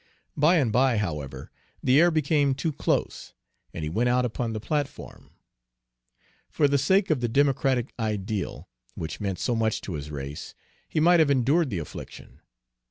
[0.35, 1.51] By and by, however,
[1.83, 3.35] the air became too close,
[3.71, 5.29] and he went out upon the platform.
[6.49, 10.55] For the sake of the democratic ideal, which meant so much to his race,
[10.89, 12.39] he might have endured the affliction.